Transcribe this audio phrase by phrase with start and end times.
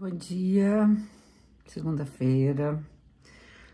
[0.00, 0.90] Bom dia,
[1.66, 2.82] segunda-feira,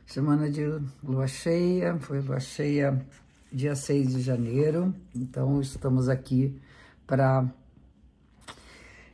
[0.04, 0.66] semana de
[1.00, 3.00] lua cheia, foi lua cheia
[3.52, 6.60] dia 6 de janeiro, então estamos aqui
[7.06, 7.48] para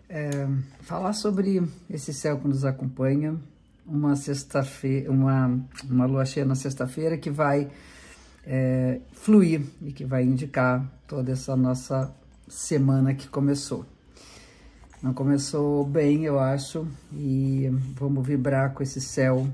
[0.08, 0.48] é,
[0.80, 3.38] falar sobre esse céu que nos acompanha,
[3.84, 7.70] uma sexta-feira, uma, uma lua cheia na sexta-feira que vai
[8.46, 12.10] é, fluir e que vai indicar toda essa nossa
[12.48, 13.91] semana que começou.
[15.02, 19.48] Não começou bem, eu acho, e vamos vibrar com esse céu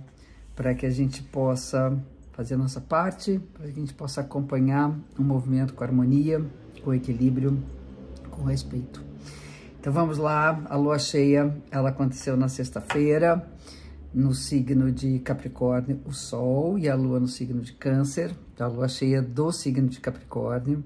[0.55, 1.99] para que a gente possa
[2.33, 6.45] fazer a nossa parte, para que a gente possa acompanhar um movimento com harmonia,
[6.85, 7.59] com equilíbrio,
[8.31, 9.03] com respeito.
[9.81, 13.49] Então vamos lá, a lua cheia, ela aconteceu na sexta-feira,
[14.13, 18.71] no signo de Capricórnio, o Sol, e a lua no signo de Câncer, então, a
[18.71, 20.85] lua cheia do signo de Capricórnio.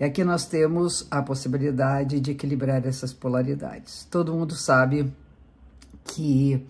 [0.00, 4.06] E aqui nós temos a possibilidade de equilibrar essas polaridades.
[4.10, 5.12] Todo mundo sabe
[6.04, 6.64] que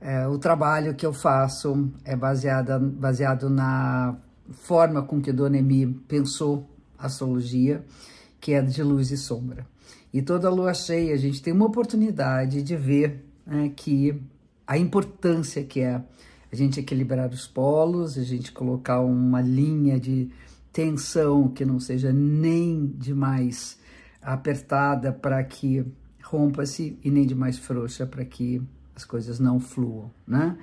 [0.00, 4.16] é, o trabalho que eu faço é baseado, baseado na
[4.52, 7.84] forma com que Dona Emi pensou a astrologia,
[8.40, 9.66] que é de luz e sombra.
[10.12, 14.22] E toda lua cheia a gente tem uma oportunidade de ver né, que
[14.66, 16.00] a importância que é
[16.52, 20.30] a gente equilibrar os polos, a gente colocar uma linha de
[20.74, 23.78] tensão que não seja nem demais
[24.20, 25.86] apertada para que
[26.20, 28.60] rompa-se e nem demais frouxa para que
[28.94, 30.58] as coisas não fluam, né?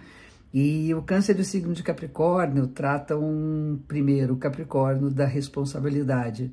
[0.54, 6.52] E o câncer do signo de Capricórnio trata um, primeiro, o Capricórnio da responsabilidade.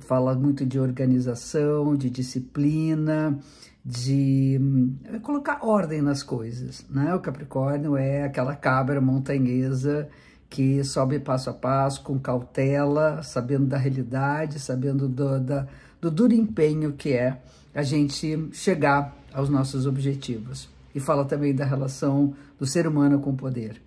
[0.00, 3.38] Fala muito de organização, de disciplina,
[3.82, 7.14] de hum, colocar ordem nas coisas, né?
[7.14, 10.10] O Capricórnio é aquela cabra montanhesa
[10.52, 15.66] que sobe passo a passo, com cautela, sabendo da realidade, sabendo do, da,
[15.98, 17.40] do duro empenho que é
[17.74, 20.68] a gente chegar aos nossos objetivos.
[20.94, 23.80] E fala também da relação do ser humano com o poder.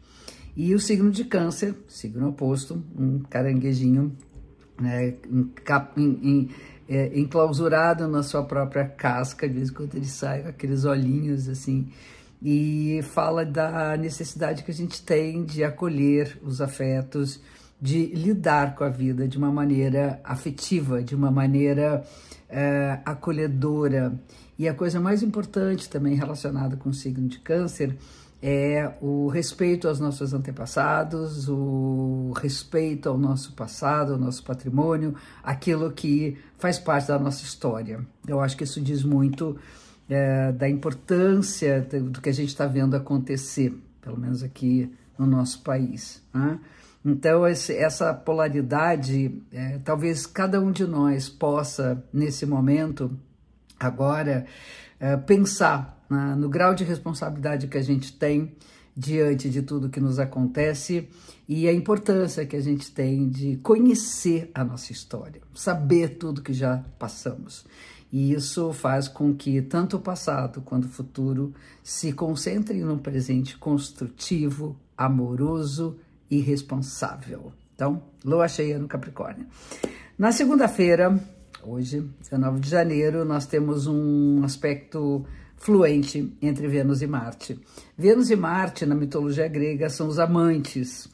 [0.57, 4.11] E o signo de câncer, signo oposto, um caranguejinho
[4.81, 5.13] né,
[6.89, 11.47] é, enclausurado na sua própria casca, de vez em quando ele sai com aqueles olhinhos
[11.47, 11.89] assim,
[12.41, 17.39] e fala da necessidade que a gente tem de acolher os afetos,
[17.81, 22.03] de lidar com a vida de uma maneira afetiva, de uma maneira
[22.49, 24.17] é, acolhedora.
[24.57, 27.97] E a coisa mais importante também relacionada com o signo de câncer
[28.41, 35.91] é o respeito aos nossos antepassados, o respeito ao nosso passado, ao nosso patrimônio, aquilo
[35.91, 38.05] que faz parte da nossa história.
[38.27, 39.57] Eu acho que isso diz muito
[40.09, 45.61] é, da importância do que a gente está vendo acontecer, pelo menos aqui no nosso
[45.61, 46.21] país.
[46.33, 46.59] Né?
[47.03, 53.11] Então, esse, essa polaridade, é, talvez cada um de nós possa, nesse momento,
[53.79, 54.45] agora,
[54.99, 58.55] é, pensar né, no grau de responsabilidade que a gente tem
[58.95, 61.09] diante de tudo que nos acontece
[61.47, 66.53] e a importância que a gente tem de conhecer a nossa história, saber tudo que
[66.53, 67.65] já passamos.
[68.15, 71.53] E isso faz com que tanto o passado quanto o futuro
[71.83, 75.97] se concentrem num presente construtivo, amoroso
[76.31, 77.51] e responsável.
[77.75, 79.45] Então, lua cheia no Capricórnio.
[80.17, 81.21] Na segunda-feira,
[81.61, 85.25] hoje, 19 de janeiro, nós temos um aspecto
[85.57, 87.59] fluente entre Vênus e Marte.
[87.97, 91.09] Vênus e Marte, na mitologia grega, são os amantes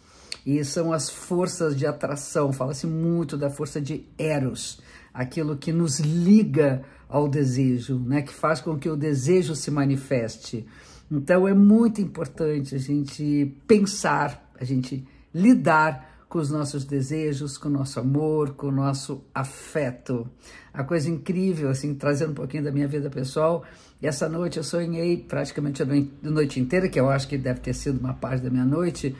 [0.45, 2.51] e são as forças de atração.
[2.51, 4.81] Fala-se muito da força de Eros
[5.13, 8.21] aquilo que nos liga ao desejo, né?
[8.21, 10.65] que faz com que o desejo se manifeste.
[11.11, 17.67] Então é muito importante a gente pensar, a gente lidar com os nossos desejos, com
[17.67, 20.25] o nosso amor, com o nosso afeto.
[20.73, 23.65] A coisa incrível, assim, trazendo um pouquinho da minha vida pessoal,
[24.01, 25.85] essa noite eu sonhei praticamente a
[26.23, 29.13] noite inteira, que eu acho que deve ter sido uma parte da minha noite,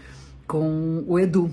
[0.51, 1.50] com o Edu,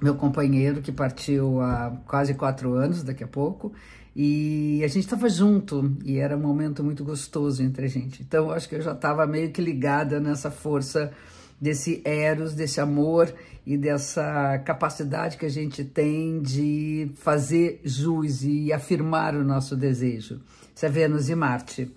[0.00, 3.72] meu companheiro que partiu há quase quatro anos, daqui a pouco,
[4.14, 8.22] e a gente estava junto e era um momento muito gostoso entre a gente.
[8.22, 11.12] Então, acho que eu já estava meio que ligada nessa força
[11.60, 13.34] desse eros, desse amor
[13.66, 20.40] e dessa capacidade que a gente tem de fazer jus e afirmar o nosso desejo.
[20.72, 21.92] Isso é Vênus e Marte.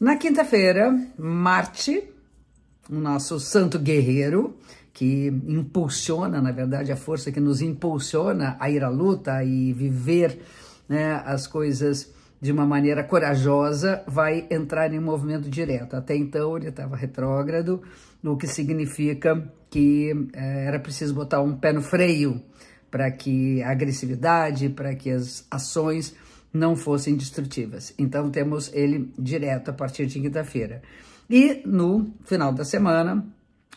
[0.00, 2.02] Na quinta-feira, Marte,
[2.90, 4.56] o nosso santo guerreiro,
[4.92, 10.38] que impulsiona, na verdade, a força que nos impulsiona a ir à luta e viver
[10.88, 15.94] né, as coisas de uma maneira corajosa, vai entrar em movimento direto.
[15.94, 17.82] Até então ele estava retrógrado,
[18.24, 22.42] o que significa que é, era preciso botar um pé no freio
[22.90, 26.14] para que a agressividade, para que as ações
[26.52, 27.94] não fossem destrutivas.
[27.98, 30.82] Então temos ele direto a partir de quinta-feira.
[31.28, 33.24] E no final da semana,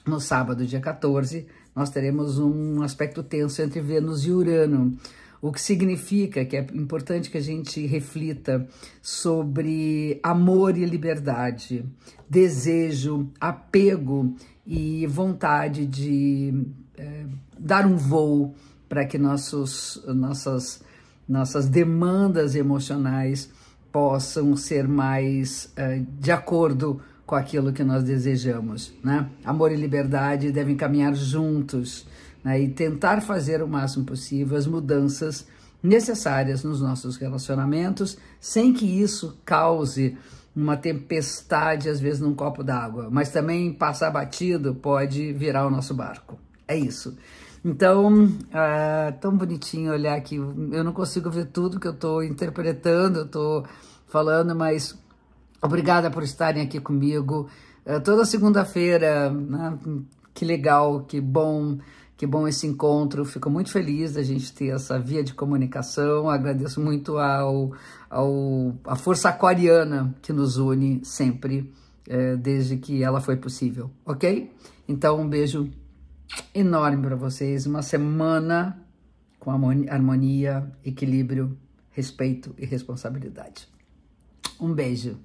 [0.06, 4.98] no sábado, dia 14, nós teremos um aspecto tenso entre Vênus e Urano,
[5.42, 8.66] o que significa que é importante que a gente reflita
[9.02, 11.86] sobre amor e liberdade,
[12.30, 14.36] desejo, apego
[14.66, 16.66] e vontade de
[16.98, 17.26] é,
[17.60, 18.56] dar um voo
[18.88, 20.82] para que nossos, nossas,
[21.28, 23.50] nossas demandas emocionais
[23.92, 29.30] possam ser mais é, de acordo com aquilo que nós desejamos, né?
[29.46, 32.06] Amor e liberdade devem caminhar juntos,
[32.44, 32.62] né?
[32.62, 35.46] E tentar fazer o máximo possível as mudanças
[35.82, 40.18] necessárias nos nossos relacionamentos, sem que isso cause
[40.56, 43.10] uma tempestade, às vezes, num copo d'água.
[43.12, 46.38] Mas também passar batido pode virar o nosso barco.
[46.68, 47.18] É isso.
[47.66, 50.36] Então, é tão bonitinho olhar aqui.
[50.36, 53.66] Eu não consigo ver tudo que eu estou interpretando, eu estou
[54.08, 54.98] falando, mas
[55.64, 57.48] obrigada por estarem aqui comigo.
[57.86, 59.78] É, toda segunda-feira, né?
[60.34, 61.78] que legal, que bom
[62.16, 66.30] que bom esse encontro, fico muito feliz da gente ter essa via de comunicação.
[66.30, 67.74] Agradeço muito ao,
[68.10, 71.74] ao a força aquariana que nos une sempre,
[72.08, 74.50] é, desde que ela foi possível, ok?
[74.88, 75.70] Então, um beijo
[76.54, 77.66] enorme para vocês.
[77.66, 78.82] Uma semana
[79.40, 81.58] com harmonia, equilíbrio,
[81.92, 83.68] respeito e responsabilidade.
[84.60, 85.18] Um beijo.